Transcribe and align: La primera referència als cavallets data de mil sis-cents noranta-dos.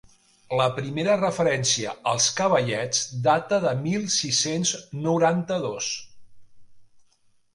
La 0.59 0.65
primera 0.77 1.17
referència 1.17 1.91
als 2.11 2.29
cavallets 2.39 3.03
data 3.27 3.59
de 3.67 3.73
mil 3.83 4.09
sis-cents 4.15 4.71
noranta-dos. 5.05 5.91